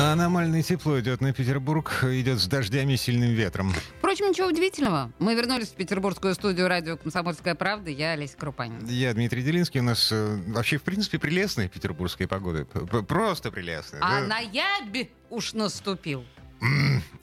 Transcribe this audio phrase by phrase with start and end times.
[0.00, 3.72] Аномальное тепло идет на Петербург, идет с дождями и сильным ветром.
[3.98, 5.12] Впрочем, ничего удивительного.
[5.18, 7.90] Мы вернулись в петербургскую студию радио «Комсомольская правда».
[7.90, 8.84] Я Олеся Крупанин.
[8.86, 9.80] Я Дмитрий Делинский.
[9.80, 12.64] У нас э, вообще, в принципе, прелестная петербургская погода.
[12.64, 14.00] П- Просто прелестная.
[14.02, 14.26] А да?
[14.26, 16.24] ноябрь уж наступил.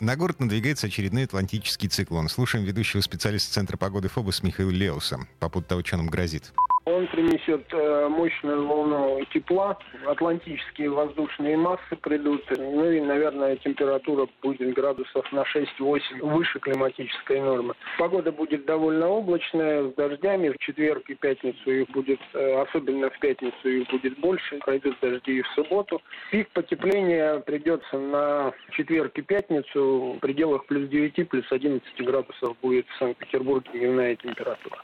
[0.00, 2.28] На город надвигается очередной атлантический циклон.
[2.28, 6.52] Слушаем ведущего специалиста Центра погоды ФОБОС Михаила Леуса по поводу того, что нам грозит.
[6.86, 14.72] Он принесет э, мощную волну тепла, атлантические воздушные массы придут, ну и, наверное, температура будет
[14.74, 17.74] градусов на 6-8 выше климатической нормы.
[17.98, 20.48] Погода будет довольно облачная, с дождями.
[20.50, 25.38] В четверг и пятницу их будет, э, особенно в пятницу их будет больше, пройдут дожди
[25.38, 26.00] и в субботу.
[26.30, 32.86] Пик потепления придется на четверг и пятницу в пределах плюс 9, плюс 11 градусов будет
[32.88, 34.78] в Санкт-Петербурге дневная температура.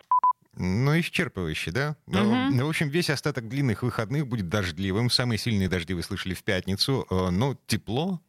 [0.85, 1.97] Ну, исчерпывающе, да?
[2.07, 2.57] Ну, Мгм.
[2.57, 5.11] ну, в общем, весь остаток длинных выходных будет дождливым.
[5.11, 7.07] Самые сильные дожди вы слышали в пятницу.
[7.11, 8.21] Э, Но тепло.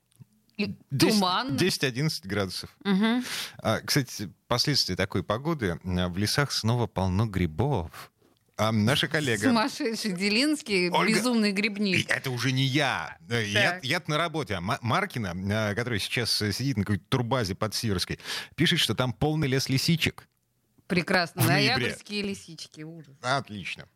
[0.58, 1.56] И 10 Туман.
[1.56, 2.70] 10-11 градусов.
[2.84, 3.24] Мгм.
[3.60, 5.80] А, кстати, последствия такой погоды.
[5.84, 8.12] а, В лесах снова полно грибов.
[8.60, 9.44] А наша коллега...
[9.50, 12.10] Сумасшедший Делинский, Ольга- безумный грибник.
[12.10, 13.16] это уже не я.
[13.30, 13.86] Э, Я, Так.
[13.86, 14.56] я на работе.
[14.56, 15.34] А Ма- Маркина,
[15.72, 18.18] э, который сейчас э, сидит на какой-то турбазе под Сиверской,
[18.56, 20.28] пишет, что там полный лес лисичек.
[20.88, 21.42] Прекрасно.
[21.42, 21.48] В.
[21.48, 22.82] Ноябрьские лисички.
[22.82, 23.16] Ужас.
[23.22, 23.88] Отлично.